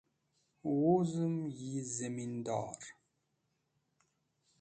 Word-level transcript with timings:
Wuzem 0.79 1.35
yi 1.57 1.77
Zamindor 1.93 2.79